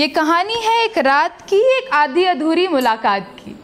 ये 0.00 0.08
कहानी 0.08 0.54
है 0.54 0.84
एक 0.84 0.98
रात 0.98 1.42
की, 1.42 1.56
एक 1.56 1.90
आधी 1.92 2.24
अधूरी 2.24 2.68
मुलाकात 2.68 3.36
की। 3.38 3.56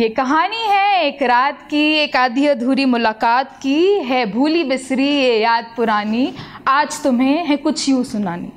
ये 0.00 0.08
कहानी 0.08 0.60
है 0.60 1.04
एक 1.04 1.22
रात 1.22 1.68
की, 1.70 1.92
एक 1.92 2.16
आधी 2.16 2.46
अधूरी 2.46 2.84
मुलाकात 2.84 3.60
की। 3.62 4.00
है 4.00 4.32
भूली 4.32 4.64
बिसरी 4.64 5.08
ये 5.08 5.38
याद 5.38 5.66
पुरानी, 5.76 6.34
आज 6.68 7.02
तुम्हें 7.02 7.46
है 7.46 7.56
कुछ 7.56 7.88
यूँ 7.88 8.04
सुनानी। 8.04 8.52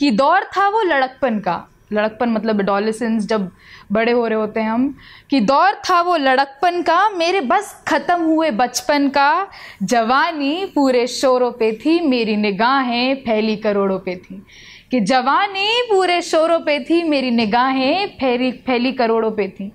कि 0.00 0.10
दौर 0.10 0.40
था 0.40 0.68
वो 0.68 0.82
लड़कपन 0.82 1.38
का। 1.38 1.70
लड़कपन 1.92 2.28
मतलब 2.28 2.60
एडोलिसेंस 2.60 3.26
जब 3.26 3.50
बड़े 3.92 4.12
हो 4.12 4.26
रहे 4.26 4.38
होते 4.38 4.60
हैं 4.60 4.70
हम। 4.70 4.96
कि 5.30 5.40
दौर 5.40 5.72
था 5.90 6.00
वो 6.00 6.16
लड़कपन 6.16 6.82
का, 6.82 7.10
मेरे 7.10 7.40
बस 7.40 7.84
ख़त्म 7.88 8.22
हुए 8.22 8.50
बचपन 8.50 9.08
का। 9.08 9.46
जवानी 9.82 10.72
पूरे 10.74 11.06
शोरों 11.06 11.52
पे 11.52 11.72
थी, 11.72 12.00
मेरी 12.00 12.36
निगाहें 12.36 13.16
फैली 13.16 13.56
करोड़ों 13.56 13.98
पे 13.98 14.16
थी। 14.16 14.46
कि 14.90 15.00
जवानी 15.00 15.82
पूरे 15.90 16.22
शोरों 16.22 16.60
पे 16.60 16.80
थी, 16.80 17.02
मेरी 17.02 17.30
निगाहें 17.30 18.06
फैली 18.06 18.52
फैली 18.52 18.92
करोड़ों 18.92 19.30
पे 19.30 19.48
थी। 19.48 19.72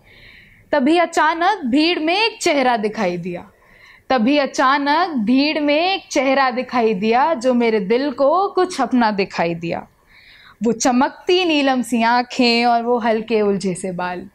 तभी 0.72 0.98
अचानक 0.98 1.66
भीड़ 1.66 2.00
में 2.00 2.26
एक 2.26 2.40
चेहरा 2.42 2.78
दिखाई 2.78 3.18
दिया। 3.18 3.52
तभी 4.10 4.38
अचानक 4.38 5.10
भीड़ 5.10 5.60
में 5.60 5.94
एक 5.94 6.04
चेहरा 6.12 6.52
दिखाई 6.52 6.94
दिया, 6.94 7.34
जो 7.34 7.54
मेरे 7.54 7.80
दिल 7.80 8.12
को 8.12 8.48
कुछ 8.48 8.82
अपना 8.82 9.12
दिखाई 9.12 9.56
दिया। 9.56 9.88
वो 10.64 10.72
चमकती 10.72 11.46
नीलम 11.46 11.82
सी 11.82 12.04
आँखें 12.04 12.66
और 12.66 12.84
वो 12.84 12.98
हल्के 12.98 13.42
उलझे 13.42 13.74
से 13.74 13.92
बाल। 13.92 14.30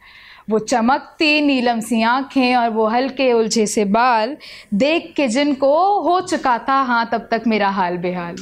वो 0.49 0.59
चमकती 0.59 1.41
नीलम 1.41 1.79
सी 1.79 2.01
आँखें 2.01 2.55
और 2.55 2.69
वो 2.69 2.87
हल्के 2.87 3.33
उलझे 3.33 3.65
से 3.65 3.85
बाल। 3.85 4.37
देख 4.73 5.13
के 5.15 5.27
जिनको 5.27 6.01
हो 6.01 6.21
चुका 6.21 6.57
था 6.57 6.73
हाँ 6.73 7.09
तब 7.11 7.27
तक 7.31 7.43
मेरा 7.47 7.69
हाल 7.69 7.97
बेहाल। 7.97 8.35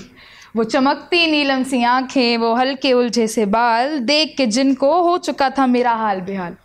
वो 0.56 0.64
चमकती 0.64 1.32
नीलम 1.32 1.64
सी 1.64 1.84
आँखें, 1.84 2.38
वो 2.38 2.54
हल्के 2.56 2.94
उलझे 2.94 3.28
से 3.28 3.46
बाल 3.46 4.00
देख 4.00 4.36
के 4.38 4.46
जिनको 4.46 5.02
हो 5.02 5.18
चुका 5.18 5.50
था 5.50 5.68
मेरा 5.68 5.92
हाल 5.92 6.22
बेहाल। 6.22 6.56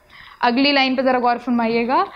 अगली 0.40 0.72
लाइन 0.72 0.96
पे 0.96 1.02
ज़रा 1.02 1.18
गौर 1.18 1.38
फरमाइएगा। 1.38 2.06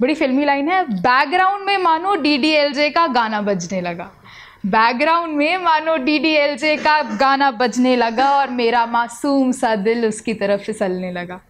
बड़ी 0.00 0.14
फिल्मी 0.14 0.44
लाइन 0.44 0.68
है। 0.68 0.82
बैकग्राउंड 1.02 1.64
में 1.66 1.78
मानो 1.78 2.14
डी 2.16 2.38
डी 2.38 2.50
एल 2.50 2.72
जे 2.72 2.90
का 2.90 3.06
गाना 3.06 3.40
बजने 3.40 3.80
लगा। 3.80 4.10
बैकग्राउंड 4.66 5.36
में 5.36 5.56
मानो 5.58 5.96
डी 5.96 6.18
डी 6.18 6.32
एल 6.32 6.56
जे 6.56 6.76
का 6.76 7.02
गाना 7.02 7.50
बजने 7.50 7.96
लगा 7.96 8.30
और 8.30 8.50
मेरा 8.50 8.86
मासूम 8.86 9.52
सा 9.52 9.76
दिल 9.76 10.06
उसकी 10.06 10.34
तरफ़ 10.34 10.60
फिसलने 10.60 11.12
लगा। 11.12 11.40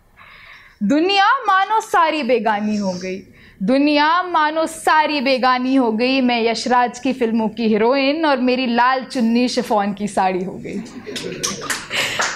दुनिया 0.83 1.29
मानो 1.39 1.81
सारी 1.81 2.23
बेगानी 2.23 2.77
हो 2.77 2.93
गई। 2.93 3.32
दुनिया 3.65 4.23
मानो 4.23 4.67
सारी 4.67 5.21
बेगानी 5.21 5.75
हो 5.75 5.93
गई। 5.93 6.21
मैं 6.21 6.43
यशराज 6.43 6.99
की 6.99 7.13
फ़िल्मों 7.13 7.49
की 7.49 7.69
हीरोइन 7.69 8.25
और 8.27 8.41
मेरी 8.41 8.67
लाल 8.67 9.05
चुन्नी 9.05 9.49
शिफोन 9.49 9.93
की 9.93 10.09
साड़ी 10.09 10.45
हो 10.45 10.53
गई। 10.53 10.75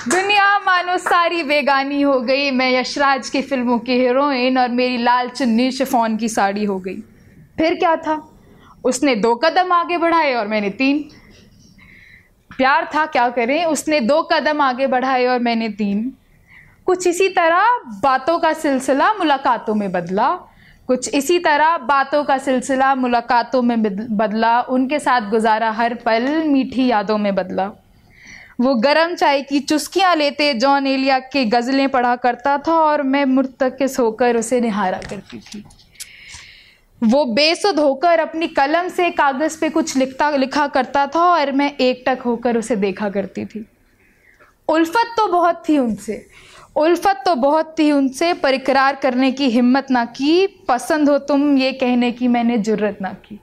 दुनिया 0.08 0.58
मानो 0.58 0.98
सारी 0.98 1.42
बेगानी 1.42 2.02
हो 2.02 2.20
गई। 2.20 2.50
मैं 2.50 2.80
यशराज 2.80 3.30
की 3.30 3.42
फ़िल्मों 3.42 3.78
की 3.78 3.92
हीरोइन 3.92 4.58
और 4.58 4.68
मेरी 4.68 4.98
लाल 4.98 5.28
चुन्नी 5.28 5.70
शिफोन 5.70 6.16
की 6.16 6.28
साड़ी 6.28 6.64
हो 6.64 6.78
गई। 6.78 6.96
फिर 7.58 7.74
क्या 7.74 7.96
था? 7.96 8.30
उसने 8.84 9.16
दो 9.16 9.34
कदम 9.34 9.72
आगे 9.72 9.98
बढ़ाए 9.98 10.34
और 10.34 10.48
मैंने 10.48 10.70
तीन। 10.70 10.98
प्यार 12.56 12.90
था, 12.94 13.06
क्या 13.06 13.28
करें? 13.28 13.64
उसने 13.64 14.00
दो 14.00 14.22
कदम 14.22 14.60
आगे 14.60 14.86
बढ़ाए 14.86 15.26
और 15.26 15.38
मैंने 15.38 15.68
तीन। 15.68 16.12
कुछ 16.86 17.06
इसी 17.06 17.28
तरह 17.28 17.78
बातों 18.02 18.38
का 18.38 18.52
सिलसिला 18.52 19.12
मुलाकातों 19.12 19.74
में 19.74 19.92
बदला। 19.92 20.38
कुछ 20.88 21.08
इसी 21.08 21.38
तरह 21.38 21.76
बातों 21.78 22.22
का 22.24 22.36
सिलसिला, 22.38 22.94
मुलाकातों 22.94 23.62
में 23.62 23.82
बदला, 23.82 24.60
उनके 24.60 24.98
साथ 24.98 25.30
गुजारा, 25.30 25.70
हर 25.70 25.94
पल 25.94 26.28
मीठी 26.44 26.86
यादों 26.86 27.18
में 27.18 27.34
बदला। 27.34 27.70
वो 28.60 28.74
गरम 28.74 29.14
चाय 29.14 29.42
की 29.42 29.60
चुस्कियाँ 29.60 30.14
लेते 30.16 30.52
जॉन 30.54 30.86
एलिया 30.86 31.18
के 31.18 31.44
गज़लें 31.44 31.88
पढ़ा 31.88 32.14
करता 32.16 32.56
था 32.58 32.72
और 32.72 33.02
मैं 33.02 33.24
मुर्तकिस 33.24 33.98
होकर 33.98 34.36
उसे 34.36 34.60
निहारा 34.60 35.00
करती 35.10 35.38
थी। 35.38 35.64
वो 37.02 37.24
बेसुध 37.26 37.78
होकर 37.78 38.20
अपनी 38.20 38.46
कलम 38.48 38.88
से 38.88 39.10
कागज़ 39.10 39.58
पे 39.60 39.68
कुछ 39.70 39.96
लिखता, 39.96 40.30
लिखा 40.30 40.66
करता 40.66 41.06
था 41.06 41.24
और 41.24 41.52
मैं 41.52 41.70
एकटक 41.76 42.22
होकर 42.22 42.56
उसे 42.56 42.76
देखा 42.76 43.08
करती 43.10 43.44
थी। 43.44 43.64
उल्फत 44.68 45.14
तो 45.16 45.26
बहुत 45.28 45.62
थी 45.68 45.78
उनसे 45.78 46.26
उल्फत 46.76 47.22
तो 47.26 47.34
बहुत 47.34 47.74
थी 47.78 47.90
उनसे 47.92 48.32
पर 48.34 48.54
इकरार 48.54 48.96
करने 48.96 49.30
की 49.32 49.48
हिम्मत 49.50 49.86
ना 49.90 50.04
की, 50.04 50.46
पसंद 50.68 51.08
हो 51.08 51.18
तुम 51.18 51.56
ये 51.58 51.72
कहने 51.72 52.10
की 52.12 52.28
मैंने 52.28 52.58
जुर्रत 52.58 52.98
ना 53.02 53.12
की। 53.24 53.38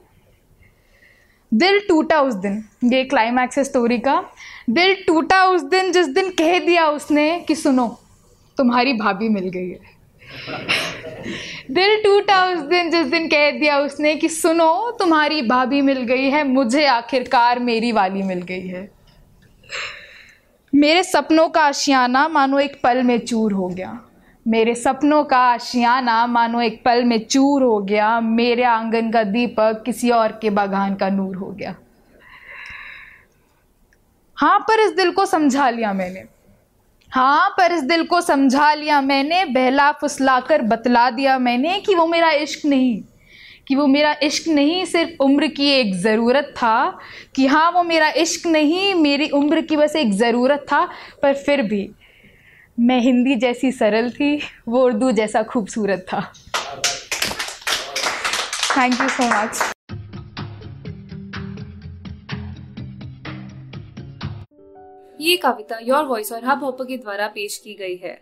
दिल 1.52 1.80
टूटा 1.80 2.22
उस 2.22 2.34
दिन, 2.34 2.64
ये 2.84 3.04
क्लाइमैक्स 3.04 3.58
है 3.58 3.64
स्टोरी 3.64 3.98
का। 3.98 4.24
दिल 4.70 4.96
टूटा 5.08 5.44
उस 5.46 5.64
दिन, 5.64 5.92
जिस 5.92 6.08
दिन 6.08 6.30
कह 6.30 6.60
दिया 6.60 6.88
उसने 6.90 7.40
कि 7.40 7.56
सुनो, 7.56 7.88
तुम्हारी 8.58 8.94
भाभी 8.94 9.30
मिल 9.30 9.50
गई 9.50 9.70
है। 9.70 9.92
दिल 11.72 12.02
टूटा 12.04 12.44
उस 12.46 12.60
दिन, 12.60 12.90
जिस 12.92 13.08
दिन 13.08 13.28
कह 13.28 13.50
दिया 13.52 13.78
उसने 13.80 14.16
कि 14.16 14.30
सुनो, 14.30 14.92
तुम्हारी 14.92 15.42
भाभी 15.42 15.82
मिल 15.82 16.02
गई 16.04 16.30
है, 16.30 16.44
मुझे 16.44 16.86
आखिरकार 16.86 17.60
मेरी 17.60 17.92
वाली 17.92 18.24
मिल 18.24 18.42
गई 18.42 18.68
है। 18.68 18.90
मेरे 20.76 21.04
सपनों 21.04 21.50
का 21.50 21.62
आशियाना 21.62 22.28
मानो 22.28 22.60
एक 22.60 22.80
पल 22.84 23.04
में 23.04 23.20
चूर 23.20 23.54
हो 23.54 23.68
गया। 23.68 24.00
मेरे 24.48 24.76
सपनों 24.76 25.24
का 25.24 25.38
आशियाना 25.38 26.28
मानो 26.28 26.62
एक 26.62 26.82
पल 26.86 27.04
में 27.04 27.26
चूर 27.26 27.64
हो 27.64 27.80
गया। 27.80 28.20
मेरे 28.20 28.64
आँगन 28.64 29.12
का 29.12 29.24
दीपक 29.24 29.84
किसी 29.86 30.10
और 30.10 30.40
के 30.42 30.50
बागान 30.50 30.96
का 30.96 31.10
नूर 31.10 31.36
हो 31.36 31.46
गया। 31.46 31.76
हाँ 34.36 34.60
पर 34.60 34.80
इस 34.80 34.92
दिल 34.92 35.12
को 35.12 35.26
समझा 35.26 35.70
लिया 35.70 35.94
मैंने। 35.94 36.24
हाँ 37.12 37.50
पर 37.50 37.72
इस 37.72 37.84
दिल 37.84 38.04
को 38.04 38.22
समझा 38.22 38.74
लिया 38.74 39.02
मैंने। 39.02 39.46
बहला 39.46 39.92
फुसला 39.92 40.40
कर 40.40 40.62
बतला 40.62 41.10
दिया 41.10 41.40
मैंने 41.40 41.80
कि 41.80 41.96
वो 41.96 42.08
मेरा 42.08 42.32
इश्क 42.32 42.66
नहीं। 42.66 43.02
कि 43.68 43.76
वो 43.76 43.86
मेरा 43.88 44.16
इश्क 44.24 44.48
नहीं 44.48 44.84
सिर्फ़ 44.86 45.24
उम्र 45.24 45.48
की 45.48 45.70
एक 45.72 45.94
ज़रूरत 45.96 46.54
था 46.58 47.00
कि 47.36 47.46
हाँ 47.48 47.70
वो 47.72 47.84
मेरा 47.84 48.10
इश्क 48.18 48.48
नहीं 48.48 48.94
मेरी 48.96 49.30
उम्र 49.32 49.62
की 49.62 49.78
बस 49.78 49.96
एक 49.96 50.12
ज़रूरत 50.14 50.66
था 50.72 50.86
पर 51.22 51.34
फिर 51.36 51.62
भी 51.62 51.90
मैं 52.78 53.00
हिंदी 53.02 53.36
जैसी 53.36 53.72
सरल 53.72 54.10
थी 54.12 54.36
वो 54.68 54.84
उर्दू 54.86 55.12
जैसा 55.12 55.44
खूबसूरत 55.44 56.06
था। 56.10 56.22
थैंक 58.78 59.02
यू 59.02 59.08
सो 59.10 59.28
मच 59.34 59.72
ये 65.22 65.36
कविता 65.38 65.80
योर 65.84 66.06
वॉइस 66.06 66.32
और 66.32 66.46
हब 66.46 66.64
हॉपर 66.64 66.86
के 66.86 66.98
द्वारा 66.98 67.28
पेश 67.28 67.58
की 67.58 67.74
गई 67.74 67.96
है। 68.04 68.22